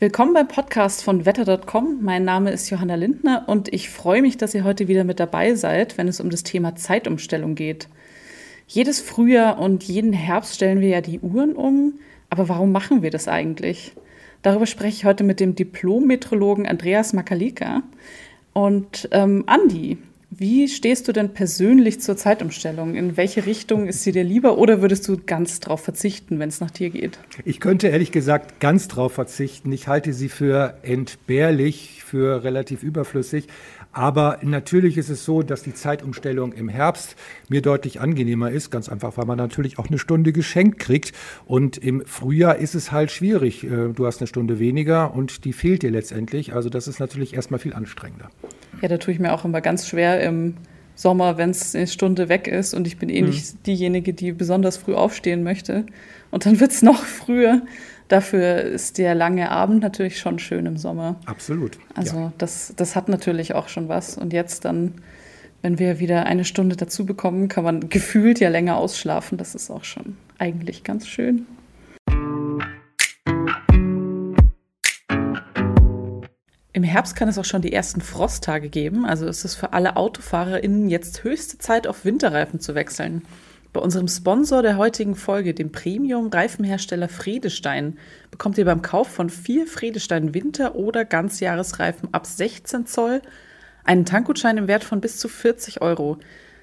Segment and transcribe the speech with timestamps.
[0.00, 1.98] Willkommen beim Podcast von wetter.com.
[2.02, 5.56] Mein Name ist Johanna Lindner und ich freue mich, dass ihr heute wieder mit dabei
[5.56, 7.88] seid, wenn es um das Thema Zeitumstellung geht.
[8.68, 11.94] Jedes Frühjahr und jeden Herbst stellen wir ja die Uhren um,
[12.30, 13.90] aber warum machen wir das eigentlich?
[14.42, 17.82] Darüber spreche ich heute mit dem Diplom-Metrologen Andreas Makalika.
[18.52, 19.98] Und ähm, Andi,
[20.30, 22.94] wie stehst du denn persönlich zur Zeitumstellung?
[22.94, 26.60] In welche Richtung ist sie dir lieber oder würdest du ganz drauf verzichten, wenn es
[26.60, 27.18] nach dir geht?
[27.46, 29.72] Ich könnte ehrlich gesagt ganz drauf verzichten.
[29.72, 33.46] Ich halte sie für entbehrlich, für relativ überflüssig.
[33.90, 37.16] Aber natürlich ist es so, dass die Zeitumstellung im Herbst
[37.48, 41.12] mir deutlich angenehmer ist, ganz einfach, weil man natürlich auch eine Stunde geschenkt kriegt.
[41.46, 43.64] Und im Frühjahr ist es halt schwierig.
[43.64, 46.52] Äh, du hast eine Stunde weniger und die fehlt dir letztendlich.
[46.52, 48.30] Also das ist natürlich erstmal viel anstrengender.
[48.80, 50.54] Ja, da tue ich mir auch immer ganz schwer im
[50.94, 53.28] Sommer, wenn es eine Stunde weg ist und ich bin eh mhm.
[53.28, 55.86] nicht diejenige, die besonders früh aufstehen möchte.
[56.30, 57.62] Und dann wird es noch früher.
[58.08, 61.20] Dafür ist der lange Abend natürlich schon schön im Sommer.
[61.26, 61.78] Absolut.
[61.94, 62.32] Also ja.
[62.38, 64.16] das, das hat natürlich auch schon was.
[64.16, 64.94] Und jetzt dann,
[65.62, 69.36] wenn wir wieder eine Stunde dazu bekommen, kann man gefühlt ja länger ausschlafen.
[69.36, 71.46] Das ist auch schon eigentlich ganz schön.
[76.78, 79.96] Im Herbst kann es auch schon die ersten Frosttage geben, also ist es für alle
[79.96, 83.22] AutofahrerInnen jetzt höchste Zeit, auf Winterreifen zu wechseln.
[83.72, 87.98] Bei unserem Sponsor der heutigen Folge, dem Premium-Reifenhersteller Friedestein,
[88.30, 93.22] bekommt ihr beim Kauf von vier Friedestein Winter- oder Ganzjahresreifen ab 16 Zoll
[93.82, 96.18] einen Tankgutschein im Wert von bis zu 40 Euro.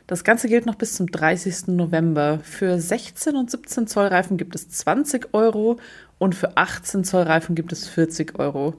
[0.07, 1.75] Das Ganze gilt noch bis zum 30.
[1.75, 2.39] November.
[2.41, 5.75] Für 16 und 17 Zoll Reifen gibt es 20 Euro
[6.19, 8.75] und für 18 Zoll Reifen gibt es 40 Euro.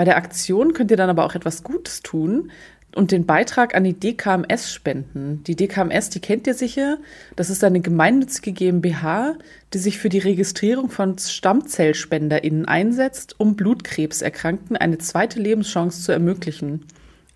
[0.00, 2.50] Bei der Aktion könnt ihr dann aber auch etwas Gutes tun
[2.96, 5.44] und den Beitrag an die DKMS spenden.
[5.46, 6.96] Die DKMS, die kennt ihr sicher.
[7.36, 9.34] Das ist eine gemeinnützige GmbH,
[9.74, 16.86] die sich für die Registrierung von StammzellspenderInnen einsetzt, um Blutkrebserkrankten eine zweite Lebenschance zu ermöglichen.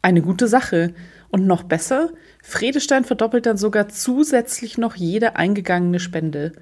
[0.00, 0.94] Eine gute Sache.
[1.28, 2.12] Und noch besser,
[2.42, 6.52] Fredestein verdoppelt dann sogar zusätzlich noch jede eingegangene Spende.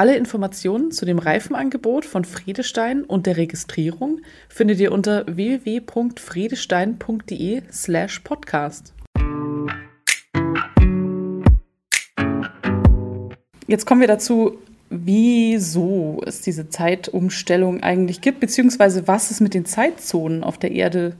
[0.00, 8.20] Alle Informationen zu dem Reifenangebot von Friedestein und der Registrierung findet ihr unter www.friedestein.de slash
[8.20, 8.94] podcast.
[13.66, 19.64] Jetzt kommen wir dazu, wieso es diese Zeitumstellung eigentlich gibt, beziehungsweise was es mit den
[19.64, 21.16] Zeitzonen auf der Erde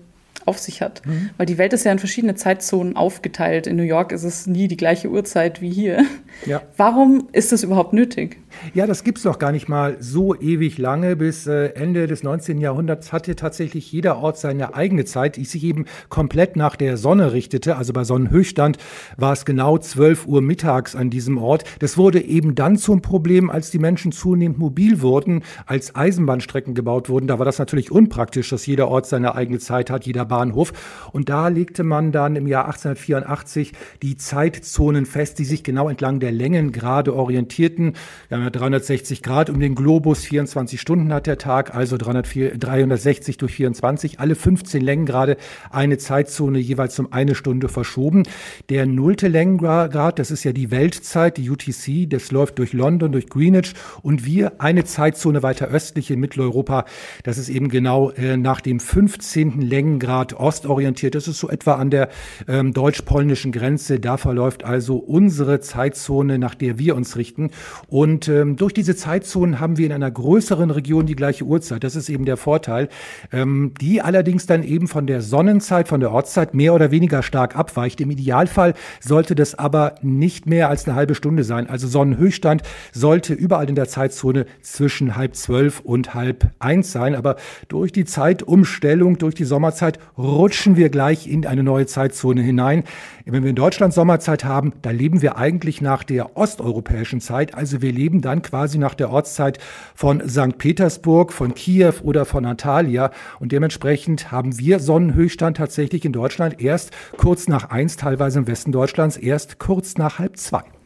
[0.48, 1.06] auf sich hat.
[1.06, 1.30] Mhm.
[1.36, 3.66] Weil die Welt ist ja in verschiedene Zeitzonen aufgeteilt.
[3.66, 6.04] In New York ist es nie die gleiche Uhrzeit wie hier.
[6.46, 6.62] Ja.
[6.76, 8.38] Warum ist das überhaupt nötig?
[8.74, 11.16] Ja, das gibt es doch gar nicht mal so ewig lange.
[11.16, 12.60] Bis äh, Ende des 19.
[12.60, 17.32] Jahrhunderts hatte tatsächlich jeder Ort seine eigene Zeit, die sich eben komplett nach der Sonne
[17.32, 17.76] richtete.
[17.76, 18.78] Also bei Sonnenhöchststand
[19.16, 21.64] war es genau 12 Uhr mittags an diesem Ort.
[21.78, 27.08] Das wurde eben dann zum Problem, als die Menschen zunehmend mobil wurden, als Eisenbahnstrecken gebaut
[27.08, 27.26] wurden.
[27.26, 30.72] Da war das natürlich unpraktisch, dass jeder Ort seine eigene Zeit hat, jeder Bahnhof.
[31.12, 36.20] Und da legte man dann im Jahr 1884 die Zeitzonen fest, die sich genau entlang
[36.20, 37.94] der Längengrade orientierten.
[38.30, 43.54] Ja 360 Grad um den Globus, 24 Stunden hat der Tag, also 304, 360 durch
[43.54, 45.36] 24, alle 15 Längengrade
[45.70, 48.24] eine Zeitzone jeweils um eine Stunde verschoben.
[48.68, 53.28] Der nullte Längengrad, das ist ja die Weltzeit, die UTC, das läuft durch London, durch
[53.28, 56.84] Greenwich und wir eine Zeitzone weiter östlich in Mitteleuropa,
[57.22, 59.60] das ist eben genau äh, nach dem 15.
[59.60, 61.14] Längengrad ostorientiert.
[61.14, 62.08] Das ist so etwa an der
[62.46, 64.00] ähm, deutsch-polnischen Grenze.
[64.00, 67.50] Da verläuft also unsere Zeitzone, nach der wir uns richten.
[67.88, 71.84] Und ähm, durch diese Zeitzonen haben wir in einer größeren Region die gleiche Uhrzeit.
[71.84, 72.88] Das ist eben der Vorteil.
[73.32, 77.56] Ähm, die allerdings dann eben von der Sonnenzeit, von der Ortszeit mehr oder weniger stark
[77.56, 78.00] abweicht.
[78.00, 81.68] Im Idealfall sollte das aber nicht mehr als eine halbe Stunde sein.
[81.68, 82.62] Also Sonnenhöchststand
[82.92, 87.14] sollte überall in der Zeitzone zwischen halb zwölf und halb eins sein.
[87.14, 87.36] Aber
[87.68, 92.84] durch die Zeitumstellung, durch die Sommerzeit rutschen wir gleich in eine neue Zeitzone hinein.
[93.24, 97.54] Wenn wir in Deutschland Sommerzeit haben, da leben wir eigentlich nach der osteuropäischen Zeit.
[97.54, 99.58] Also wir leben dann quasi nach der Ortszeit
[99.94, 100.58] von St.
[100.58, 103.10] Petersburg, von Kiew oder von Antalya.
[103.40, 108.72] Und dementsprechend haben wir Sonnenhöchststand tatsächlich in Deutschland erst kurz nach eins, teilweise im Westen
[108.72, 110.77] Deutschlands erst kurz nach halb zwei.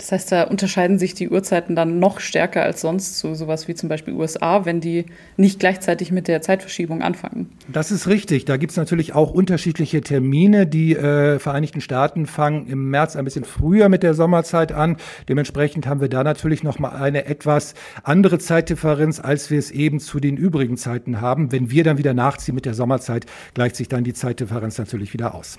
[0.00, 3.74] Das heißt, da unterscheiden sich die Uhrzeiten dann noch stärker als sonst zu sowas wie
[3.74, 5.04] zum Beispiel USA, wenn die
[5.36, 7.50] nicht gleichzeitig mit der Zeitverschiebung anfangen.
[7.68, 8.46] Das ist richtig.
[8.46, 10.66] Da gibt es natürlich auch unterschiedliche Termine.
[10.66, 14.96] Die äh, Vereinigten Staaten fangen im März ein bisschen früher mit der Sommerzeit an.
[15.28, 20.00] Dementsprechend haben wir da natürlich noch mal eine etwas andere Zeitdifferenz, als wir es eben
[20.00, 21.52] zu den übrigen Zeiten haben.
[21.52, 25.34] Wenn wir dann wieder nachziehen mit der Sommerzeit, gleicht sich dann die Zeitdifferenz natürlich wieder
[25.34, 25.58] aus.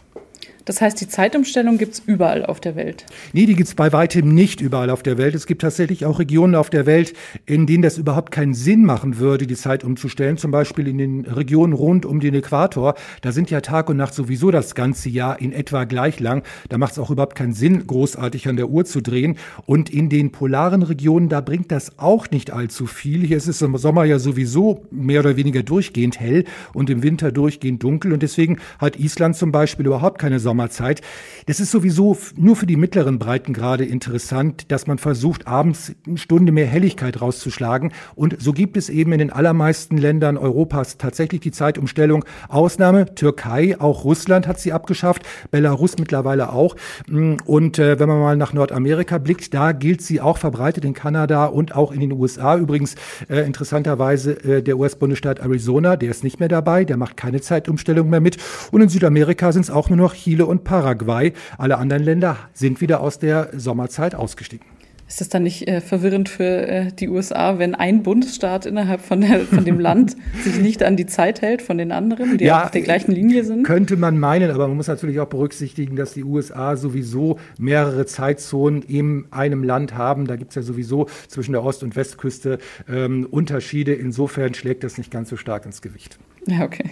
[0.66, 3.06] Das heißt, die Zeitumstellung gibt es überall auf der Welt?
[3.34, 5.34] Nee, die gibt es bei weitem nicht überall auf der Welt.
[5.34, 7.14] Es gibt tatsächlich auch Regionen auf der Welt,
[7.46, 10.38] in denen das überhaupt keinen Sinn machen würde, die Zeit umzustellen.
[10.38, 12.96] Zum Beispiel in den Regionen rund um den Äquator.
[13.22, 16.44] Da sind ja Tag und Nacht sowieso das ganze Jahr in etwa gleich lang.
[16.70, 19.38] Da macht es auch überhaupt keinen Sinn, großartig an der Uhr zu drehen.
[19.66, 23.26] Und in den polaren Regionen, da bringt das auch nicht allzu viel.
[23.26, 27.32] Hier ist es im Sommer ja sowieso mehr oder weniger durchgehend hell und im Winter
[27.32, 28.14] durchgehend dunkel.
[28.14, 31.02] Und deswegen hat Island zum Beispiel überhaupt keine Sommerzeit.
[31.46, 36.52] Das ist sowieso nur für die mittleren Breitengrade interessant, dass man versucht, abends eine Stunde
[36.52, 37.94] mehr Helligkeit rauszuschlagen.
[38.16, 42.26] Und so gibt es eben in den allermeisten Ländern Europas tatsächlich die Zeitumstellung.
[42.50, 46.76] Ausnahme Türkei, auch Russland hat sie abgeschafft, Belarus mittlerweile auch.
[47.08, 51.46] Und äh, wenn man mal nach Nordamerika blickt, da gilt sie auch verbreitet in Kanada
[51.46, 52.58] und auch in den USA.
[52.58, 52.96] Übrigens
[53.30, 58.10] äh, interessanterweise äh, der US-Bundesstaat Arizona, der ist nicht mehr dabei, der macht keine Zeitumstellung
[58.10, 58.38] mehr mit.
[58.72, 61.34] Und in Südamerika sind es auch nur noch Chile und Paraguay.
[61.58, 64.66] Alle anderen Länder sind wieder aus der Sommerzeit ausgestiegen.
[65.12, 69.20] Ist das dann nicht äh, verwirrend für äh, die USA, wenn ein Bundesstaat innerhalb von,
[69.20, 72.64] der, von dem Land sich nicht an die Zeit hält von den anderen, die ja,
[72.64, 73.64] auf der gleichen Linie sind?
[73.64, 78.84] Könnte man meinen, aber man muss natürlich auch berücksichtigen, dass die USA sowieso mehrere Zeitzonen
[78.84, 80.28] in einem Land haben.
[80.28, 83.94] Da gibt es ja sowieso zwischen der Ost- und Westküste ähm, Unterschiede.
[83.94, 86.20] Insofern schlägt das nicht ganz so stark ins Gewicht.
[86.48, 86.90] Ja, okay.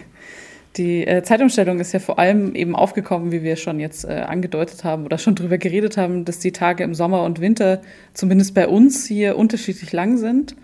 [0.80, 4.86] Die äh, Zeitumstellung ist ja vor allem eben aufgekommen, wie wir schon jetzt äh, angedeutet
[4.86, 7.82] haben oder schon drüber geredet haben, dass die Tage im Sommer und Winter
[8.14, 10.56] zumindest bei uns hier unterschiedlich lang sind.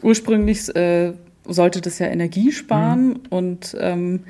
[0.00, 1.12] Ursprünglich äh,
[1.46, 3.20] sollte das ja Energie sparen mhm.
[3.28, 4.20] und ähm,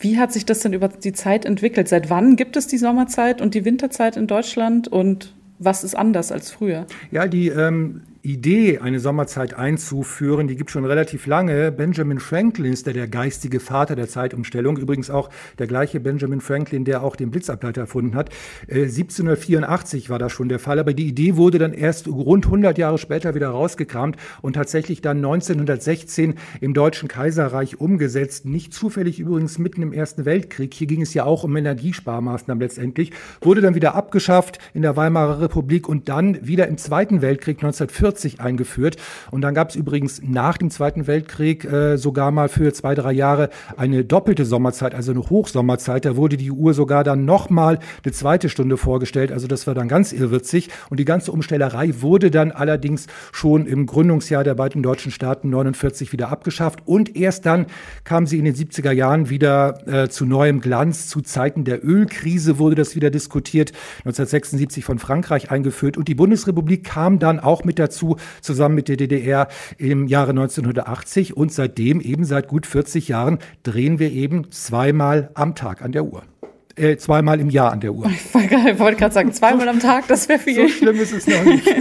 [0.00, 1.86] wie hat sich das denn über die Zeit entwickelt?
[1.88, 6.32] Seit wann gibt es die Sommerzeit und die Winterzeit in Deutschland und was ist anders
[6.32, 6.86] als früher?
[7.10, 11.70] Ja, die ähm, Idee, eine Sommerzeit einzuführen, die gibt schon relativ lange.
[11.70, 14.76] Benjamin Franklin ist der, der geistige Vater der Zeitumstellung.
[14.76, 18.30] Übrigens auch der gleiche Benjamin Franklin, der auch den Blitzableiter erfunden hat.
[18.66, 22.76] Äh, 1784 war das schon der Fall, aber die Idee wurde dann erst rund 100
[22.76, 28.46] Jahre später wieder rausgekramt und tatsächlich dann 1916 im Deutschen Kaiserreich umgesetzt.
[28.46, 30.74] Nicht zufällig übrigens mitten im Ersten Weltkrieg.
[30.74, 33.12] Hier ging es ja auch um Energiesparmaßnahmen letztendlich.
[33.40, 38.07] Wurde dann wieder abgeschafft in der Weimarer Republik und dann wieder im Zweiten Weltkrieg 1940
[38.08, 38.96] 1940 eingeführt.
[39.30, 43.12] Und dann gab es übrigens nach dem Zweiten Weltkrieg äh, sogar mal für zwei, drei
[43.12, 46.04] Jahre eine doppelte Sommerzeit, also eine Hochsommerzeit.
[46.04, 49.32] Da wurde die Uhr sogar dann nochmal eine zweite Stunde vorgestellt.
[49.32, 50.70] Also das war dann ganz irrwitzig.
[50.90, 56.12] Und die ganze Umstellerei wurde dann allerdings schon im Gründungsjahr der beiden deutschen Staaten 49
[56.12, 56.80] wieder abgeschafft.
[56.86, 57.66] Und erst dann
[58.04, 61.08] kam sie in den 70er Jahren wieder äh, zu neuem Glanz.
[61.08, 63.72] Zu Zeiten der Ölkrise wurde das wieder diskutiert.
[64.00, 65.96] 1976 von Frankreich eingeführt.
[65.96, 70.30] Und die Bundesrepublik kam dann auch mit dazu, dazu, zusammen mit der DDR im Jahre
[70.30, 71.36] 1980.
[71.36, 76.04] Und seitdem, eben seit gut 40 Jahren, drehen wir eben zweimal am Tag an der
[76.04, 76.22] Uhr.
[76.76, 78.06] Äh, zweimal im Jahr an der Uhr.
[78.70, 80.68] Ich wollte gerade sagen, zweimal am Tag, das wäre viel.
[80.68, 81.66] So schlimm ist es noch nicht.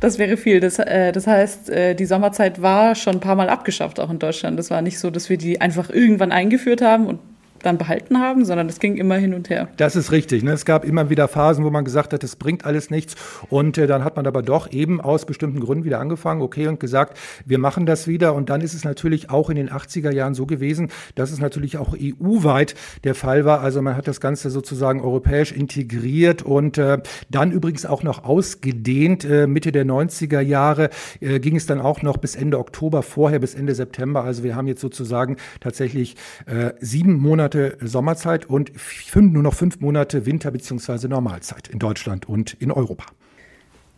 [0.00, 0.58] Das wäre viel.
[0.58, 4.18] Das, äh, das heißt, äh, die Sommerzeit war schon ein paar Mal abgeschafft, auch in
[4.18, 4.58] Deutschland.
[4.58, 7.20] Das war nicht so, dass wir die einfach irgendwann eingeführt haben und
[7.62, 9.68] dann behalten haben, sondern es ging immer hin und her.
[9.76, 10.42] Das ist richtig.
[10.42, 10.52] Ne?
[10.52, 13.14] Es gab immer wieder Phasen, wo man gesagt hat, das bringt alles nichts.
[13.48, 16.80] Und äh, dann hat man aber doch eben aus bestimmten Gründen wieder angefangen, okay, und
[16.80, 18.34] gesagt, wir machen das wieder.
[18.34, 21.76] Und dann ist es natürlich auch in den 80er Jahren so gewesen, dass es natürlich
[21.78, 22.74] auch EU-weit
[23.04, 23.60] der Fall war.
[23.60, 26.98] Also man hat das Ganze sozusagen europäisch integriert und äh,
[27.30, 29.24] dann übrigens auch noch ausgedehnt.
[29.24, 33.38] Äh, Mitte der 90er Jahre äh, ging es dann auch noch bis Ende Oktober, vorher
[33.38, 34.24] bis Ende September.
[34.24, 36.16] Also wir haben jetzt sozusagen tatsächlich
[36.46, 41.08] äh, sieben Monate Monate Sommerzeit und fünf, nur noch fünf Monate Winter- bzw.
[41.08, 43.04] Normalzeit in Deutschland und in Europa.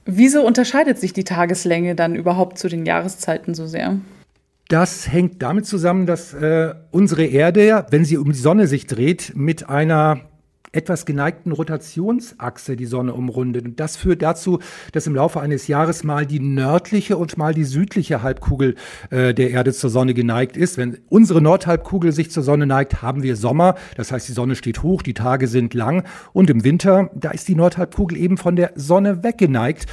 [0.06, 3.98] Wieso unterscheidet sich die Tageslänge dann überhaupt zu den Jahreszeiten so sehr?
[4.68, 9.32] Das hängt damit zusammen, dass äh, unsere Erde, wenn sie um die Sonne sich dreht,
[9.36, 10.20] mit einer
[10.72, 13.64] etwas geneigten Rotationsachse die Sonne umrundet.
[13.64, 14.58] Und das führt dazu,
[14.92, 18.74] dass im Laufe eines Jahres mal die nördliche und mal die südliche Halbkugel
[19.10, 20.76] äh, der Erde zur Sonne geneigt ist.
[20.76, 23.76] Wenn unsere Nordhalbkugel sich zur Sonne neigt, haben wir Sommer.
[23.96, 26.04] Das heißt, die Sonne steht hoch, die Tage sind lang.
[26.32, 29.86] Und im Winter, da ist die Nordhalbkugel eben von der Sonne weggeneigt.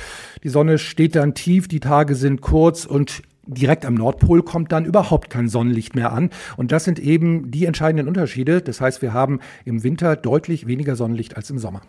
[0.43, 4.85] Die Sonne steht dann tief, die Tage sind kurz und direkt am Nordpol kommt dann
[4.85, 6.29] überhaupt kein Sonnenlicht mehr an.
[6.57, 8.61] Und das sind eben die entscheidenden Unterschiede.
[8.61, 11.81] Das heißt, wir haben im Winter deutlich weniger Sonnenlicht als im Sommer.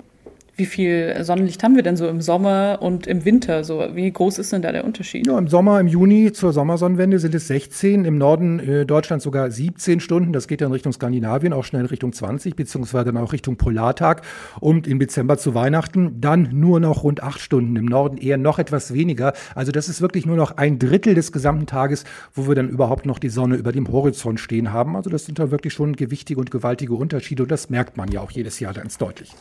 [0.54, 3.64] Wie viel Sonnenlicht haben wir denn so im Sommer und im Winter?
[3.64, 5.26] So, wie groß ist denn da der Unterschied?
[5.26, 9.50] Ja, im Sommer, im Juni zur Sommersonnenwende sind es 16, im Norden äh, Deutschlands sogar
[9.50, 10.34] 17 Stunden.
[10.34, 14.22] Das geht dann Richtung Skandinavien, auch schnell Richtung 20, beziehungsweise dann auch Richtung Polartag.
[14.60, 17.74] Und im Dezember zu Weihnachten dann nur noch rund 8 Stunden.
[17.76, 19.32] Im Norden eher noch etwas weniger.
[19.54, 22.04] Also das ist wirklich nur noch ein Drittel des gesamten Tages,
[22.34, 24.96] wo wir dann überhaupt noch die Sonne über dem Horizont stehen haben.
[24.96, 28.20] Also das sind da wirklich schon gewichtige und gewaltige Unterschiede und das merkt man ja
[28.20, 29.34] auch jedes Jahr ganz deutlich.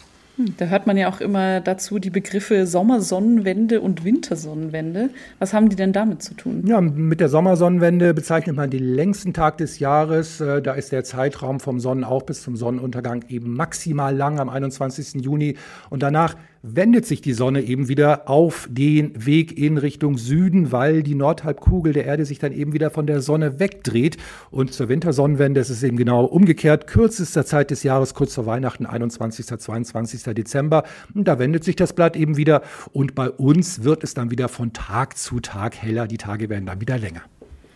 [0.58, 5.10] Da hört man ja auch immer dazu die Begriffe Sommersonnenwende und Wintersonnenwende.
[5.40, 6.64] Was haben die denn damit zu tun?
[6.66, 10.42] Ja, mit der Sommersonnenwende bezeichnet man den längsten Tag des Jahres.
[10.42, 15.24] Äh, da ist der Zeitraum vom Sonnenauf bis zum Sonnenuntergang eben maximal lang am 21.
[15.24, 15.58] Juni.
[15.90, 21.04] Und danach wendet sich die Sonne eben wieder auf den Weg in Richtung Süden, weil
[21.04, 24.18] die Nordhalbkugel der Erde sich dann eben wieder von der Sonne wegdreht.
[24.52, 26.88] Und zur Wintersonnenwende ist es eben genau umgekehrt.
[26.88, 29.46] Kürzester Zeit des Jahres, kurz vor Weihnachten, 21.
[29.46, 30.24] 22.
[30.36, 30.84] Dezember.
[31.14, 32.62] Und da wendet sich das Blatt eben wieder.
[32.94, 36.08] Und bei uns wird es dann wieder von Tag zu Tag heller.
[36.08, 37.22] Die Tage werden dann wieder länger.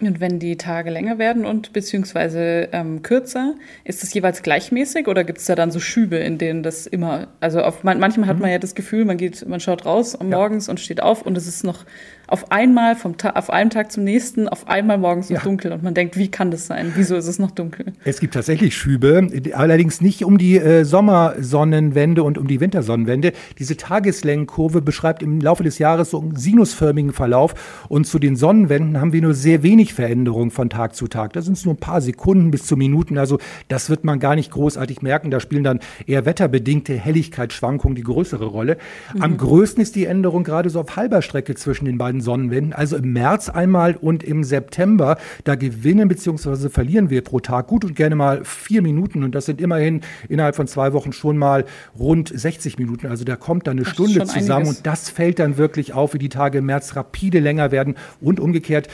[0.08, 5.24] Und wenn die Tage länger werden und beziehungsweise ähm, kürzer, ist das jeweils gleichmäßig oder
[5.24, 8.50] gibt es da dann so Schübe, in denen das immer, also auf, manchmal hat man
[8.50, 8.54] mhm.
[8.54, 10.72] ja das Gefühl, man geht, man schaut raus morgens ja.
[10.72, 11.86] und steht auf und es ist noch
[12.28, 15.40] auf einmal vom Ta auf einem Tag zum nächsten, auf einmal morgens ja.
[15.40, 16.94] dunkel und man denkt, wie kann das sein?
[16.96, 17.94] Wieso ist es noch dunkel?
[18.04, 23.34] Es gibt tatsächlich Schübe, allerdings nicht um die äh, Sommersonnenwende und um die Wintersonnenwende.
[23.60, 29.00] Diese Tageslängenkurve beschreibt im Laufe des Jahres so einen sinusförmigen Verlauf und zu den Sonnenwenden
[29.00, 31.34] haben wir nur sehr wenig Veränderung von Tag zu Tag.
[31.34, 34.36] Da sind es nur ein paar Sekunden bis zu Minuten, also das wird man gar
[34.36, 35.32] nicht großartig merken.
[35.32, 38.78] Da spielen dann eher wetterbedingte Helligkeitsschwankungen die größere Rolle.
[39.14, 39.22] Mhm.
[39.22, 42.74] Am größten ist die Änderung gerade so auf halber Strecke zwischen den beiden beiden Sonnenwenden.
[42.74, 46.70] Also im März einmal und im September, da gewinnen bzw.
[46.70, 49.24] verlieren wir pro Tag gut und gerne mal vier Minuten.
[49.24, 51.66] Und das sind immerhin innerhalb von zwei Wochen schon mal
[51.98, 53.08] rund 60 Minuten.
[53.08, 54.78] Also da kommt dann eine das Stunde zusammen einiges.
[54.78, 58.40] und das fällt dann wirklich auf, wie die Tage im März rapide länger werden und
[58.40, 58.88] umgekehrt,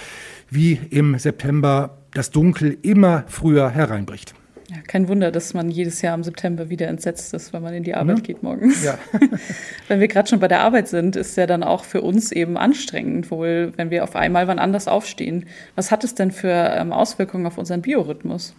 [0.50, 4.34] wie im September das Dunkel immer früher hereinbricht.
[4.72, 7.84] Ja, kein Wunder, dass man jedes Jahr im September wieder entsetzt ist, wenn man in
[7.84, 8.24] die Arbeit mhm.
[8.24, 8.82] geht morgens.
[8.86, 8.98] Ja.
[9.90, 12.56] wenn wir gerade schon bei der Arbeit sind, ist ja dann auch für uns eben
[12.56, 15.46] anstrengend, wohl, wenn wir auf einmal wann anders aufstehen.
[15.76, 18.56] Was hat es denn für ähm, Auswirkungen auf unseren Biorhythmus?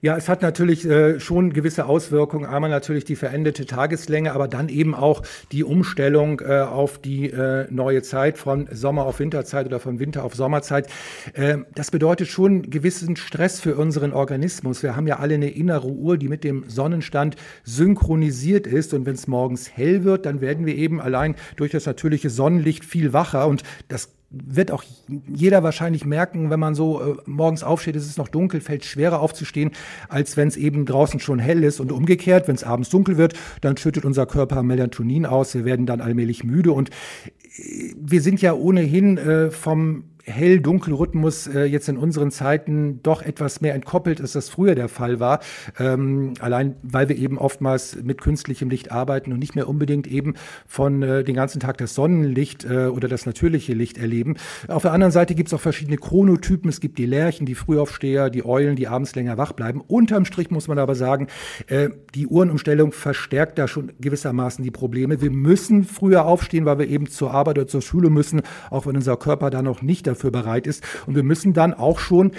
[0.00, 2.46] Ja, es hat natürlich äh, schon gewisse Auswirkungen.
[2.46, 7.66] Einmal natürlich die veränderte Tageslänge, aber dann eben auch die Umstellung äh, auf die äh,
[7.68, 10.86] neue Zeit von Sommer auf Winterzeit oder von Winter auf Sommerzeit.
[11.32, 14.84] Äh, das bedeutet schon gewissen Stress für unseren Organismus.
[14.84, 18.94] Wir haben ja alle eine innere Uhr, die mit dem Sonnenstand synchronisiert ist.
[18.94, 22.84] Und wenn es morgens hell wird, dann werden wir eben allein durch das natürliche Sonnenlicht
[22.84, 23.48] viel wacher.
[23.48, 24.84] Und das wird auch
[25.26, 29.20] jeder wahrscheinlich merken, wenn man so äh, morgens aufsteht, ist es noch dunkel, fällt schwerer
[29.20, 29.70] aufzustehen,
[30.08, 31.80] als wenn es eben draußen schon hell ist.
[31.80, 35.86] Und umgekehrt, wenn es abends dunkel wird, dann schüttet unser Körper Melatonin aus, wir werden
[35.86, 36.72] dann allmählich müde.
[36.72, 43.22] Und äh, wir sind ja ohnehin äh, vom Hell-Dunkel-Rhythmus äh, jetzt in unseren Zeiten doch
[43.22, 45.40] etwas mehr entkoppelt, als das früher der Fall war.
[45.78, 50.34] Ähm, allein weil wir eben oftmals mit künstlichem Licht arbeiten und nicht mehr unbedingt eben
[50.66, 54.36] von äh, den ganzen Tag das Sonnenlicht äh, oder das natürliche Licht erleben.
[54.68, 56.68] Auf der anderen Seite gibt es auch verschiedene Chronotypen.
[56.68, 59.82] Es gibt die Lerchen, die Frühaufsteher, die Eulen, die abends länger wach bleiben.
[59.86, 61.28] Unterm Strich muss man aber sagen,
[61.66, 65.20] äh, die Uhrenumstellung verstärkt da schon gewissermaßen die Probleme.
[65.20, 68.96] Wir müssen früher aufstehen, weil wir eben zur Arbeit oder zur Schule müssen, auch wenn
[68.96, 70.84] unser Körper da noch nicht dafür dafür bereit ist.
[71.06, 72.32] Und wir müssen dann auch schon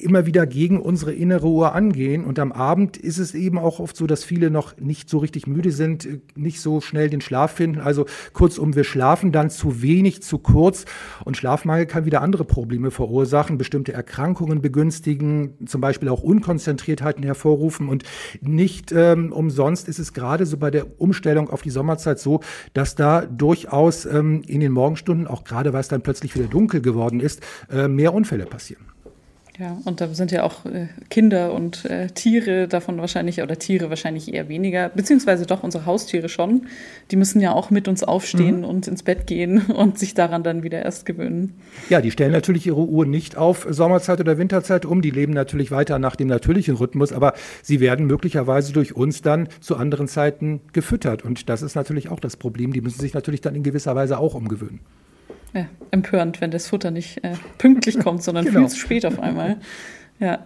[0.00, 2.24] immer wieder gegen unsere innere Uhr angehen.
[2.24, 5.46] Und am Abend ist es eben auch oft so, dass viele noch nicht so richtig
[5.46, 7.80] müde sind, nicht so schnell den Schlaf finden.
[7.80, 10.84] Also kurzum, wir schlafen dann zu wenig, zu kurz.
[11.24, 17.88] Und Schlafmangel kann wieder andere Probleme verursachen, bestimmte Erkrankungen begünstigen, zum Beispiel auch Unkonzentriertheiten hervorrufen.
[17.88, 18.04] Und
[18.40, 22.40] nicht ähm, umsonst ist es gerade so bei der Umstellung auf die Sommerzeit so,
[22.74, 26.80] dass da durchaus ähm, in den Morgenstunden, auch gerade weil es dann plötzlich wieder dunkel
[26.80, 28.95] geworden ist, äh, mehr Unfälle passieren.
[29.58, 33.88] Ja, und da sind ja auch äh, Kinder und äh, Tiere davon wahrscheinlich, oder Tiere
[33.88, 36.66] wahrscheinlich eher weniger, beziehungsweise doch unsere Haustiere schon.
[37.10, 38.64] Die müssen ja auch mit uns aufstehen mhm.
[38.64, 41.54] und ins Bett gehen und sich daran dann wieder erst gewöhnen.
[41.88, 45.00] Ja, die stellen natürlich ihre Uhr nicht auf Sommerzeit oder Winterzeit um.
[45.00, 47.32] Die leben natürlich weiter nach dem natürlichen Rhythmus, aber
[47.62, 51.24] sie werden möglicherweise durch uns dann zu anderen Zeiten gefüttert.
[51.24, 52.74] Und das ist natürlich auch das Problem.
[52.74, 54.80] Die müssen sich natürlich dann in gewisser Weise auch umgewöhnen
[55.56, 58.60] äh, empörend, wenn das Futter nicht äh, pünktlich kommt, sondern genau.
[58.60, 59.56] viel zu spät auf einmal.
[60.20, 60.40] Ja.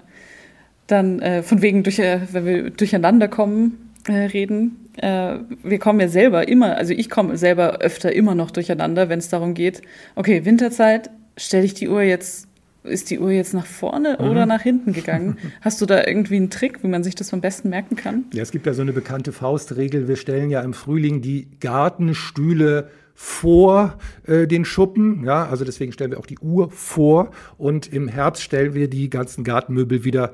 [0.86, 4.88] Dann äh, von wegen, durch, äh, wenn wir durcheinander kommen, äh, reden.
[4.96, 9.18] Äh, wir kommen ja selber immer, also ich komme selber öfter immer noch durcheinander, wenn
[9.18, 9.82] es darum geht,
[10.14, 12.46] okay, Winterzeit, stelle ich die Uhr jetzt
[12.82, 14.30] ist die Uhr jetzt nach vorne mhm.
[14.30, 15.36] oder nach hinten gegangen?
[15.60, 18.24] Hast du da irgendwie einen Trick, wie man sich das am besten merken kann?
[18.32, 20.08] Ja, es gibt ja so eine bekannte Faustregel.
[20.08, 22.88] Wir stellen ja im Frühling die Gartenstühle
[23.22, 25.24] vor äh, den Schuppen.
[25.24, 27.32] Ja, also deswegen stellen wir auch die Uhr vor.
[27.58, 30.32] Und im Herbst stellen wir die ganzen Gartenmöbel wieder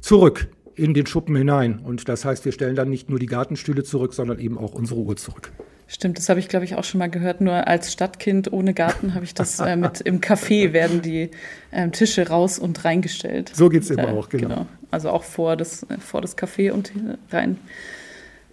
[0.00, 1.78] zurück in den Schuppen hinein.
[1.78, 4.98] Und das heißt, wir stellen dann nicht nur die Gartenstühle zurück, sondern eben auch unsere
[4.98, 5.52] Uhr zurück.
[5.86, 7.40] Stimmt, das habe ich, glaube ich, auch schon mal gehört.
[7.40, 11.30] Nur als Stadtkind ohne Garten habe ich das äh, mit im Café werden die
[11.70, 13.52] ähm, Tische raus und reingestellt.
[13.54, 14.48] So geht es immer äh, auch, genau.
[14.48, 14.66] genau.
[14.90, 16.90] Also auch vor das, äh, vor das Café und
[17.30, 17.56] rein.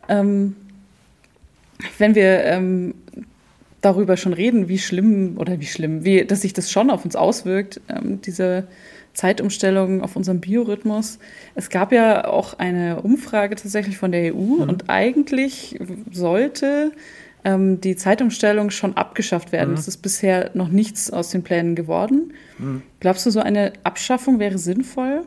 [0.08, 0.58] Ähm,
[1.98, 2.94] wenn wir ähm,
[3.84, 7.16] darüber schon reden, wie schlimm oder wie schlimm, wie, dass sich das schon auf uns
[7.16, 8.68] auswirkt, ähm, diese
[9.14, 11.20] Zeitumstellung auf unseren Biorhythmus.
[11.54, 14.62] Es gab ja auch eine Umfrage tatsächlich von der EU mhm.
[14.70, 15.80] und eigentlich
[16.12, 16.94] sollte
[17.44, 19.72] ähm, die Zeitumstellung schon abgeschafft werden.
[19.72, 19.78] Mhm.
[19.78, 22.34] Es ist bisher noch nichts aus den Plänen geworden.
[22.58, 22.82] Mhm.
[23.02, 25.26] Glaubst du, so eine Abschaffung wäre sinnvoll?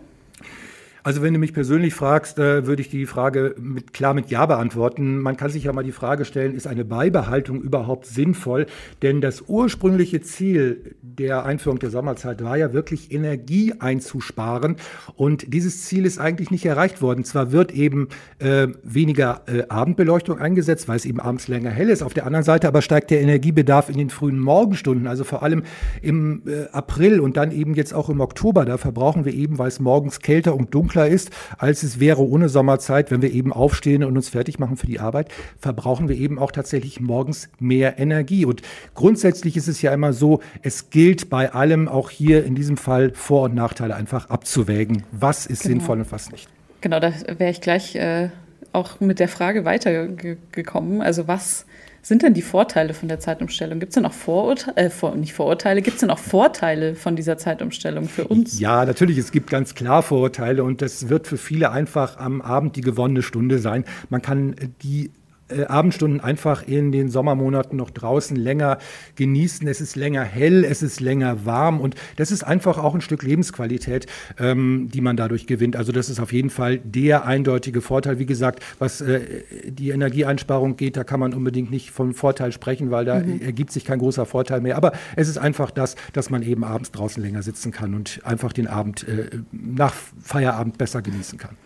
[1.06, 4.44] Also wenn du mich persönlich fragst, äh, würde ich die Frage mit, klar mit Ja
[4.44, 5.20] beantworten.
[5.20, 8.66] Man kann sich ja mal die Frage stellen, ist eine Beibehaltung überhaupt sinnvoll?
[9.02, 14.78] Denn das ursprüngliche Ziel der Einführung der Sommerzeit war ja wirklich Energie einzusparen.
[15.14, 17.22] Und dieses Ziel ist eigentlich nicht erreicht worden.
[17.22, 18.08] Zwar wird eben
[18.40, 22.02] äh, weniger äh, Abendbeleuchtung eingesetzt, weil es eben abends länger hell ist.
[22.02, 25.62] Auf der anderen Seite aber steigt der Energiebedarf in den frühen Morgenstunden, also vor allem
[26.02, 28.64] im äh, April und dann eben jetzt auch im Oktober.
[28.64, 32.26] Da verbrauchen wir eben, weil es morgens kälter und dunkler dunkler ist, als es wäre
[32.26, 36.16] ohne Sommerzeit, wenn wir eben aufstehen und uns fertig machen für die Arbeit, verbrauchen wir
[36.16, 38.44] eben auch tatsächlich morgens mehr Energie.
[38.44, 38.62] Und
[38.94, 43.12] grundsätzlich ist es ja immer so, es gilt bei allem auch hier in diesem Fall
[43.14, 45.04] Vor- und Nachteile einfach abzuwägen.
[45.12, 45.74] Was ist genau.
[45.74, 46.48] sinnvoll und was nicht?
[46.80, 48.30] Genau, da wäre ich gleich äh,
[48.72, 51.02] auch mit der Frage weitergekommen.
[51.02, 51.66] Also was
[52.06, 53.80] sind denn die Vorteile von der Zeitumstellung?
[53.80, 57.16] Gibt es denn auch Vorurteile, äh, vor, nicht Vorurteile, gibt es denn auch Vorteile von
[57.16, 58.60] dieser Zeitumstellung für uns?
[58.60, 62.76] Ja, natürlich, es gibt ganz klar Vorurteile und das wird für viele einfach am Abend
[62.76, 63.84] die gewonnene Stunde sein.
[64.08, 65.10] Man kann die
[65.48, 68.78] äh, Abendstunden einfach in den Sommermonaten noch draußen länger
[69.14, 69.66] genießen.
[69.68, 73.22] Es ist länger hell, es ist länger warm und das ist einfach auch ein Stück
[73.22, 74.06] Lebensqualität,
[74.38, 75.76] ähm, die man dadurch gewinnt.
[75.76, 78.18] Also das ist auf jeden Fall der eindeutige Vorteil.
[78.18, 79.20] Wie gesagt, was äh,
[79.66, 83.40] die Energieeinsparung geht, da kann man unbedingt nicht vom Vorteil sprechen, weil da mhm.
[83.40, 84.76] ergibt sich kein großer Vorteil mehr.
[84.76, 88.52] Aber es ist einfach das, dass man eben abends draußen länger sitzen kann und einfach
[88.52, 91.56] den Abend äh, nach Feierabend besser genießen kann.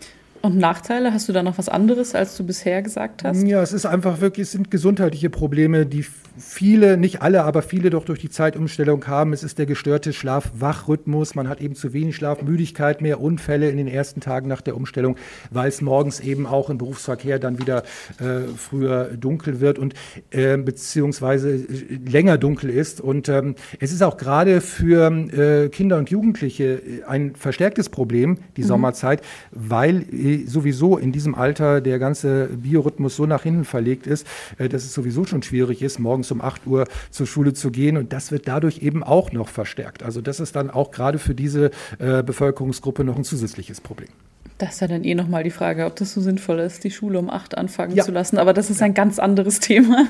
[0.41, 1.13] Und Nachteile?
[1.13, 3.43] Hast du da noch was anderes, als du bisher gesagt hast?
[3.43, 6.03] Ja, es ist einfach wirklich, es sind gesundheitliche Probleme, die
[6.37, 9.33] viele, nicht alle, aber viele doch durch die Zeitumstellung haben.
[9.33, 11.35] Es ist der gestörte Schlaf-Wach-Rhythmus.
[11.35, 14.75] Man hat eben zu wenig Schlaf, Müdigkeit, mehr Unfälle in den ersten Tagen nach der
[14.75, 15.15] Umstellung,
[15.51, 17.83] weil es morgens eben auch im Berufsverkehr dann wieder
[18.19, 19.93] äh, früher dunkel wird und
[20.31, 23.01] äh, beziehungsweise äh, länger dunkel ist.
[23.01, 28.63] Und ähm, es ist auch gerade für äh, Kinder und Jugendliche ein verstärktes Problem, die
[28.63, 28.67] mhm.
[28.67, 34.25] Sommerzeit, weil äh, sowieso in diesem Alter der ganze Biorhythmus so nach hinten verlegt ist,
[34.57, 37.71] äh, dass es sowieso schon schwierig ist, morgens morgens um 8 Uhr zur Schule zu
[37.71, 37.97] gehen.
[37.97, 40.03] Und das wird dadurch eben auch noch verstärkt.
[40.03, 44.09] Also das ist dann auch gerade für diese äh, Bevölkerungsgruppe noch ein zusätzliches Problem.
[44.57, 47.17] Das ist ja dann eh nochmal die Frage, ob das so sinnvoll ist, die Schule
[47.17, 48.03] um 8 anfangen ja.
[48.03, 48.37] zu lassen.
[48.37, 50.07] Aber das ist ein ganz anderes Thema.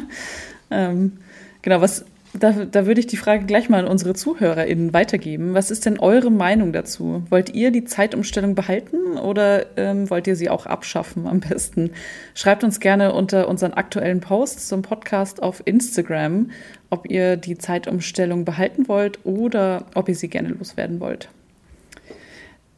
[0.69, 1.13] Ähm,
[1.61, 5.53] genau, was da, da würde ich die Frage gleich mal an unsere ZuhörerInnen weitergeben.
[5.53, 7.23] Was ist denn eure Meinung dazu?
[7.29, 11.91] Wollt ihr die Zeitumstellung behalten oder ähm, wollt ihr sie auch abschaffen am besten?
[12.33, 16.51] Schreibt uns gerne unter unseren aktuellen Posts zum Podcast auf Instagram,
[16.89, 21.27] ob ihr die Zeitumstellung behalten wollt oder ob ihr sie gerne loswerden wollt.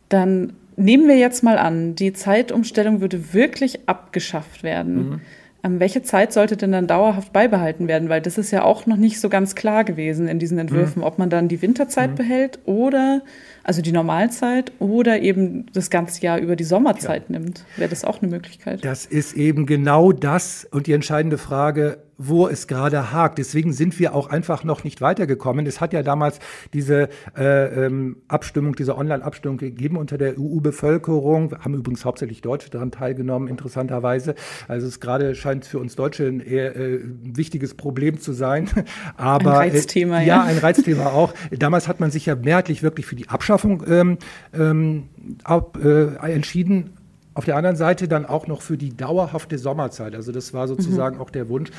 [0.10, 5.10] Dann nehmen wir jetzt mal an, die Zeitumstellung würde wirklich abgeschafft werden.
[5.10, 5.22] Mhm
[5.66, 8.10] welche Zeit sollte denn dann dauerhaft beibehalten werden?
[8.10, 11.08] Weil das ist ja auch noch nicht so ganz klar gewesen in diesen Entwürfen, mhm.
[11.08, 12.16] ob man dann die Winterzeit mhm.
[12.16, 13.22] behält oder,
[13.64, 17.40] also die Normalzeit oder eben das ganze Jahr über die Sommerzeit ja.
[17.40, 17.64] nimmt.
[17.78, 18.84] Wäre das auch eine Möglichkeit?
[18.84, 23.38] Das ist eben genau das und die entscheidende Frage, wo es gerade hakt.
[23.38, 25.66] Deswegen sind wir auch einfach noch nicht weitergekommen.
[25.66, 26.40] Es hat ja damals
[26.74, 31.56] diese äh, ähm, Abstimmung, diese Online-Abstimmung gegeben unter der EU-Bevölkerung.
[31.60, 34.36] Haben übrigens hauptsächlich Deutsche daran teilgenommen, interessanterweise.
[34.68, 38.70] Also es gerade scheint für uns Deutsche ein eher äh, wichtiges Problem zu sein.
[39.18, 40.36] Aber, ein Reizthema, äh, ja.
[40.38, 41.34] Ja, ein Reizthema auch.
[41.52, 44.18] Damals hat man sich ja mehrheitlich wirklich für die Abschaffung ähm,
[44.54, 45.10] ähm,
[45.44, 46.92] ab, äh, entschieden
[47.34, 50.16] auf der anderen Seite dann auch noch für die dauerhafte Sommerzeit.
[50.16, 51.22] Also das war sozusagen mhm.
[51.22, 51.72] auch der Wunsch.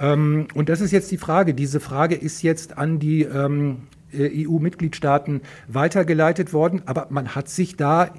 [0.00, 1.54] Ähm, und das ist jetzt die Frage.
[1.54, 7.76] Diese Frage ist jetzt an die ähm, äh, EU-Mitgliedstaaten weitergeleitet worden, aber man hat sich
[7.76, 8.10] da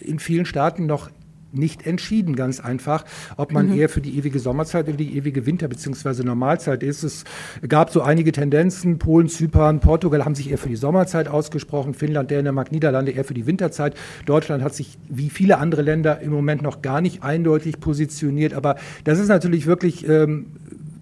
[0.00, 1.10] in vielen Staaten noch
[1.52, 3.04] nicht entschieden, ganz einfach,
[3.36, 3.78] ob man mhm.
[3.78, 6.22] eher für die ewige Sommerzeit oder die ewige Winter- bzw.
[6.24, 7.04] Normalzeit ist.
[7.04, 7.24] Es
[7.68, 8.98] gab so einige Tendenzen.
[8.98, 13.34] Polen, Zypern, Portugal haben sich eher für die Sommerzeit ausgesprochen, Finnland, Dänemark, Niederlande eher für
[13.34, 13.94] die Winterzeit.
[14.26, 18.54] Deutschland hat sich wie viele andere Länder im Moment noch gar nicht eindeutig positioniert.
[18.54, 20.46] Aber das ist natürlich wirklich ähm,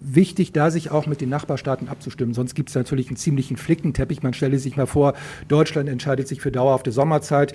[0.01, 2.35] wichtig, da sich auch mit den Nachbarstaaten abzustimmen.
[2.35, 4.23] Sonst gibt es natürlich einen ziemlichen Flickenteppich.
[4.23, 5.15] Man stelle sich mal vor,
[5.49, 7.53] Deutschland entscheidet sich für dauerhafte Sommerzeit.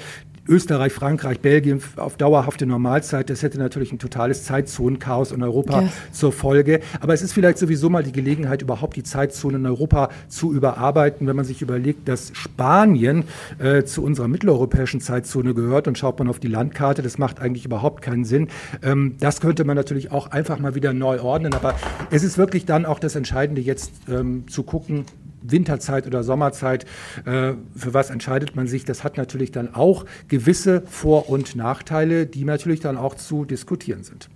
[0.47, 3.29] Österreich, Frankreich, Belgien auf dauerhafte Normalzeit.
[3.29, 5.89] Das hätte natürlich ein totales Zeitzonenchaos in Europa ja.
[6.11, 6.81] zur Folge.
[6.99, 11.25] Aber es ist vielleicht sowieso mal die Gelegenheit, überhaupt die Zeitzone in Europa zu überarbeiten,
[11.25, 13.23] wenn man sich überlegt, dass Spanien
[13.57, 17.65] äh, zu unserer mitteleuropäischen Zeitzone gehört und schaut man auf die Landkarte, das macht eigentlich
[17.65, 18.49] überhaupt keinen Sinn.
[18.83, 21.53] Ähm, das könnte man natürlich auch einfach mal wieder neu ordnen.
[21.53, 21.73] Aber
[22.11, 25.05] es ist wirklich dann auch das Entscheidende, jetzt ähm, zu gucken,
[25.51, 26.85] Winterzeit oder Sommerzeit,
[27.25, 28.85] äh, für was entscheidet man sich?
[28.85, 34.03] Das hat natürlich dann auch gewisse Vor- und Nachteile, die natürlich dann auch zu diskutieren
[34.03, 34.29] sind.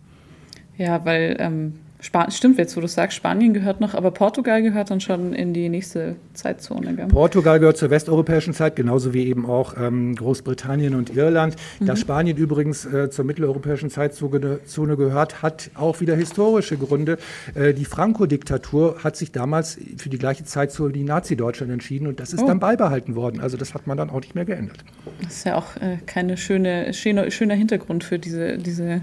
[0.78, 4.90] Ja, weil ähm, Span stimmt jetzt, wo du sagst, Spanien gehört noch, aber Portugal gehört
[4.90, 6.96] dann schon in die nächste Zeitzone.
[6.96, 7.08] Gell?
[7.08, 11.58] Portugal gehört zur westeuropäischen Zeit, genauso wie eben auch ähm, Großbritannien und Irland.
[11.80, 11.88] Mhm.
[11.88, 17.18] Dass Spanien übrigens äh, zur mitteleuropäischen Zeitzone gehört, hat auch wieder historische Gründe.
[17.54, 22.32] Äh, die Franco-Diktatur hat sich damals für die gleiche Zeitzone wie Nazi-Deutschland entschieden und das
[22.32, 22.48] ist oh.
[22.48, 23.42] dann beibehalten worden.
[23.42, 24.86] Also das hat man dann auch nicht mehr geändert.
[25.22, 29.02] Das ist ja auch äh, keine schöne, schöner, schöner Hintergrund für diese, diese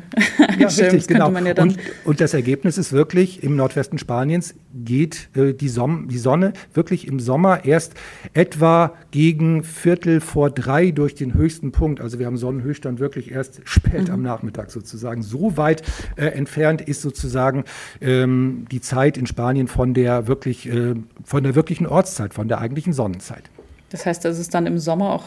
[0.58, 1.30] ja, richtig, genau.
[1.30, 6.08] Ja und, und das Ergebnis ist ist wirklich im Nordwesten Spaniens geht äh, die, Som
[6.08, 7.94] die Sonne wirklich im Sommer erst
[8.32, 12.00] etwa gegen Viertel vor drei durch den höchsten Punkt.
[12.00, 14.14] Also wir haben Sonnenhöchststand wirklich erst spät mhm.
[14.14, 15.22] am Nachmittag sozusagen.
[15.22, 15.82] So weit
[16.14, 17.64] äh, entfernt ist sozusagen
[18.00, 20.94] ähm, die Zeit in Spanien von der wirklich äh,
[21.24, 23.50] von der wirklichen Ortszeit, von der eigentlichen Sonnenzeit.
[23.90, 25.24] Das heißt, es ist dann im Sommer auch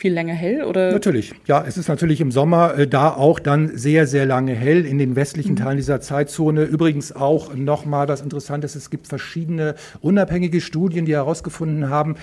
[0.00, 0.64] viel länger hell?
[0.64, 0.92] Oder?
[0.92, 4.86] Natürlich, ja, es ist natürlich im Sommer äh, da auch dann sehr, sehr lange hell
[4.86, 5.56] in den westlichen mhm.
[5.56, 6.64] Teilen dieser Zeitzone.
[6.64, 12.16] Übrigens auch nochmal was Interessantes, es gibt verschiedene unabhängige Studien, die herausgefunden haben,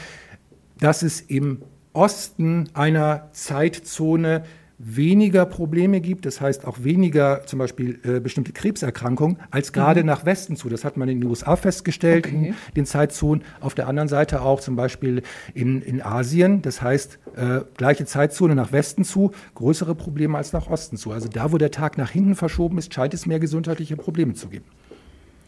[0.80, 1.62] dass es im
[1.94, 4.44] Osten einer Zeitzone
[4.80, 10.08] weniger Probleme gibt, das heißt auch weniger zum Beispiel äh, bestimmte Krebserkrankungen, als gerade mhm.
[10.08, 10.70] nach Westen zu.
[10.70, 12.50] Das hat man in den USA festgestellt, okay.
[12.50, 13.44] in den Zeitzonen.
[13.60, 15.24] Auf der anderen Seite auch zum Beispiel
[15.56, 20.68] in, in Asien, das heißt äh, gleiche Zeitzone nach Westen zu, größere Probleme als nach
[20.70, 21.12] Osten zu.
[21.12, 24.48] Also da, wo der Tag nach hinten verschoben ist, scheint es mehr gesundheitliche Probleme zu
[24.50, 24.66] geben.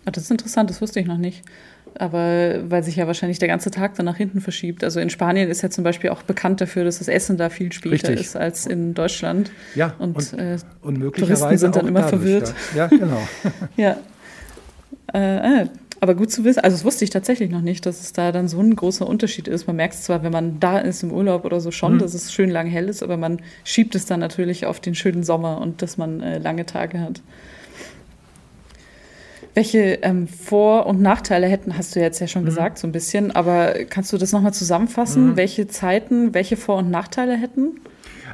[0.05, 1.43] Ah, das ist interessant, das wusste ich noch nicht.
[1.97, 4.83] Aber weil sich ja wahrscheinlich der ganze Tag dann nach hinten verschiebt.
[4.83, 7.71] Also in Spanien ist ja zum Beispiel auch bekannt dafür, dass das Essen da viel
[7.71, 8.19] später Richtig.
[8.19, 9.51] ist als in Deutschland.
[9.75, 12.53] Ja, und, und, äh, und möglicherweise Touristen sind dann immer verwirrt.
[12.75, 13.21] Ja, genau.
[13.77, 13.97] ja.
[15.13, 15.67] Äh, äh,
[16.01, 18.47] aber gut zu wissen, also das wusste ich tatsächlich noch nicht, dass es da dann
[18.47, 19.67] so ein großer Unterschied ist.
[19.67, 21.99] Man merkt es zwar, wenn man da ist im Urlaub oder so schon, mhm.
[21.99, 25.23] dass es schön lang hell ist, aber man schiebt es dann natürlich auf den schönen
[25.23, 27.21] Sommer und dass man äh, lange Tage hat.
[29.53, 32.47] Welche ähm, Vor- und Nachteile hätten, hast du jetzt ja schon mhm.
[32.47, 35.37] gesagt, so ein bisschen, aber kannst du das nochmal zusammenfassen, mhm.
[35.37, 37.81] welche Zeiten, welche Vor- und Nachteile hätten?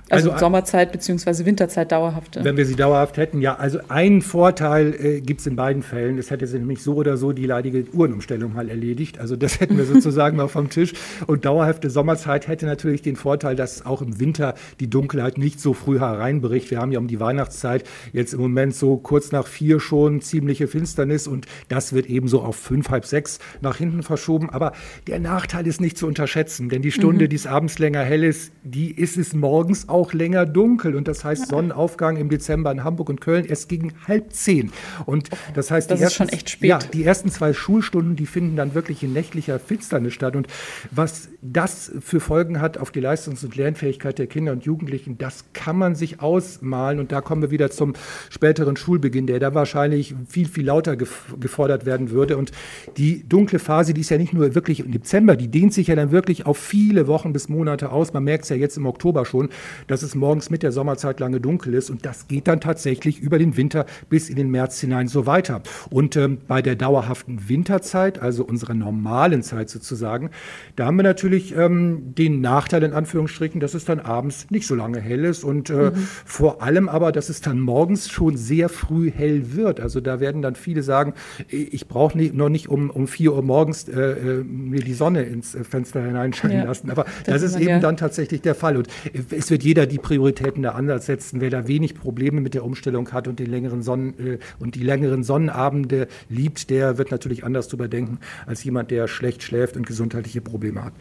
[0.10, 1.46] Also, also Sommerzeit bzw.
[1.46, 2.44] Winterzeit dauerhafte.
[2.44, 3.56] Wenn wir sie dauerhaft hätten, ja.
[3.56, 6.18] Also einen Vorteil äh, gibt es in beiden Fällen.
[6.18, 9.20] Das hätte sie nämlich so oder so die leidige Uhrenumstellung mal erledigt.
[9.20, 10.94] Also das hätten wir sozusagen mal vom Tisch.
[11.26, 15.74] Und dauerhafte Sommerzeit hätte natürlich den Vorteil, dass auch im Winter die Dunkelheit nicht so
[15.74, 16.70] früh hereinbricht.
[16.70, 20.68] Wir haben ja um die Weihnachtszeit jetzt im Moment so kurz nach vier schon ziemliche
[20.68, 24.52] Finsternis und das wird eben so auf fünf, halb sechs nach hinten verschoben.
[24.52, 24.74] Aber
[25.08, 27.30] der Nachteil ist nicht zu unterschätzen, denn die Stunde, mhm.
[27.30, 30.96] die es abends länger hell ist, die ist es morgens auch auch länger dunkel.
[30.96, 34.72] Und das heißt Sonnenaufgang im Dezember in Hamburg und Köln erst gegen halb zehn.
[35.06, 36.28] Und das heißt, das die, ersten,
[36.60, 40.36] ja, die ersten zwei Schulstunden, die finden dann wirklich in nächtlicher Finsternis statt.
[40.36, 40.48] Und
[40.92, 45.46] was das für Folgen hat auf die Leistungs- und Lernfähigkeit der Kinder und Jugendlichen, das
[45.54, 47.00] kann man sich ausmalen.
[47.00, 47.94] Und da kommen wir wieder zum
[48.30, 52.36] späteren Schulbeginn, der da wahrscheinlich viel, viel lauter gefordert werden würde.
[52.36, 52.52] Und
[52.98, 55.96] die dunkle Phase, die ist ja nicht nur wirklich im Dezember, die dehnt sich ja
[55.96, 58.12] dann wirklich auf viele Wochen bis Monate aus.
[58.12, 59.50] Man merkt es ja jetzt im Oktober schon,
[59.88, 61.90] dass es morgens mit der Sommerzeit lange dunkel ist.
[61.90, 65.62] Und das geht dann tatsächlich über den Winter bis in den März hinein so weiter.
[65.90, 70.30] Und ähm, bei der dauerhaften Winterzeit, also unserer normalen Zeit sozusagen,
[70.76, 74.76] da haben wir natürlich ähm, den Nachteil in Anführungsstrichen, dass es dann abends nicht so
[74.76, 76.08] lange hell ist und äh, mhm.
[76.26, 79.80] vor allem aber, dass es dann morgens schon sehr früh hell wird.
[79.80, 81.14] Also da werden dann viele sagen,
[81.50, 85.58] ich brauche noch nicht um, um 4 Uhr morgens äh, äh, mir die Sonne ins
[85.70, 86.90] Fenster hineinscheinen ja, lassen.
[86.90, 87.80] Aber das, das ist eben ja.
[87.80, 88.78] dann tatsächlich der Fall.
[88.78, 88.88] Und
[89.32, 91.42] es wird jeder jeder die Prioritäten da anders setzen.
[91.42, 94.84] Wer da wenig Probleme mit der Umstellung hat und, den längeren Sonnen, äh, und die
[94.84, 99.86] längeren Sonnenabende liebt, der wird natürlich anders drüber denken als jemand, der schlecht schläft und
[99.86, 100.94] gesundheitliche Probleme hat.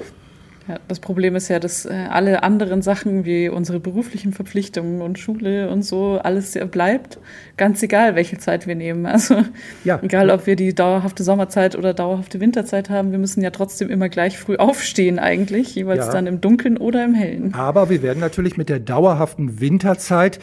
[0.66, 5.18] Ja, das Problem ist ja, dass äh, alle anderen Sachen wie unsere beruflichen Verpflichtungen und
[5.18, 7.18] Schule und so alles bleibt,
[7.59, 9.07] ganz egal, welche Zeit wir nehmen.
[9.14, 9.37] Also
[9.85, 10.00] ja.
[10.03, 14.09] egal, ob wir die dauerhafte Sommerzeit oder dauerhafte Winterzeit haben, wir müssen ja trotzdem immer
[14.09, 16.12] gleich früh aufstehen eigentlich, jeweils ja.
[16.12, 17.55] dann im Dunkeln oder im Hellen.
[17.55, 20.40] Aber wir werden natürlich mit der dauerhaften Winterzeit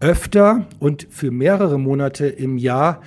[0.00, 3.02] öfter und für mehrere Monate im Jahr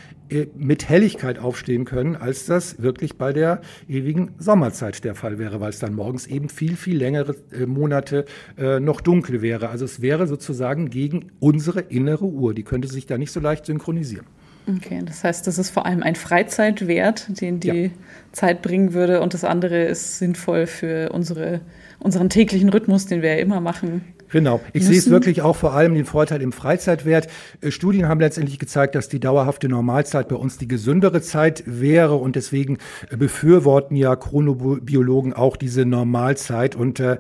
[0.56, 5.70] mit Helligkeit aufstehen können, als das wirklich bei der ewigen Sommerzeit der Fall wäre, weil
[5.70, 8.26] es dann morgens eben viel, viel längere äh, Monate
[8.58, 9.70] äh, noch dunkel wäre.
[9.70, 12.54] Also es wäre sozusagen gegen unsere innere Uhr.
[12.54, 14.26] Die könnte sich da nicht so leicht synchronisieren.
[14.68, 17.90] Okay, das heißt, das ist vor allem ein Freizeitwert, den die ja.
[18.32, 21.60] Zeit bringen würde und das andere ist sinnvoll für unsere,
[22.00, 24.06] unseren täglichen Rhythmus, den wir ja immer machen.
[24.34, 24.62] Genau.
[24.74, 27.28] Ich sehe es wirklich auch vor allem den Vorteil im Freizeitwert.
[27.62, 32.16] Äh, Studien haben letztendlich gezeigt, dass die dauerhafte Normalzeit bei uns die gesündere Zeit wäre
[32.16, 32.80] und deswegen
[33.12, 37.20] äh, befürworten ja Chronobiologen auch diese Normalzeit und äh,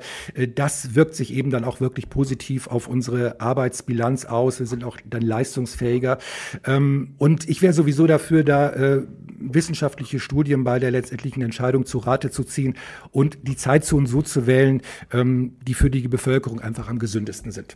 [0.55, 4.57] das wirkt sich eben dann auch wirklich positiv auf unsere Arbeitsbilanz aus.
[4.57, 6.17] Wir sind auch dann leistungsfähiger
[6.65, 9.01] ähm, und ich wäre sowieso dafür, da äh,
[9.51, 12.75] wissenschaftliche Studien bei der letztendlichen Entscheidung zu Rate zu ziehen
[13.11, 17.75] und die Zeitzonen so zu wählen, ähm, die für die Bevölkerung einfach am gesündesten sind.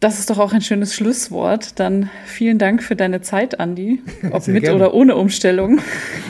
[0.00, 1.78] Das ist doch auch ein schönes Schlusswort.
[1.78, 4.76] Dann vielen Dank für deine Zeit, Andi, ob mit gerne.
[4.76, 5.80] oder ohne Umstellung.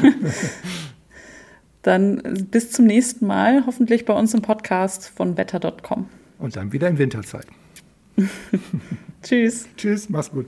[1.82, 6.08] dann bis zum nächsten Mal, hoffentlich bei uns im Podcast von wetter.com.
[6.38, 7.46] Und dann wieder in Winterzeit.
[9.22, 9.68] Tschüss.
[9.76, 10.46] Tschüss, mach's gut.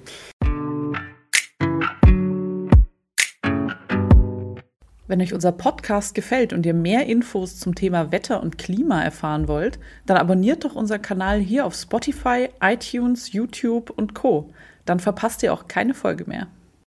[5.12, 9.46] Wenn euch unser Podcast gefällt und ihr mehr Infos zum Thema Wetter und Klima erfahren
[9.46, 14.54] wollt, dann abonniert doch unseren Kanal hier auf Spotify, iTunes, YouTube und Co.
[14.86, 16.46] Dann verpasst ihr auch keine Folge mehr.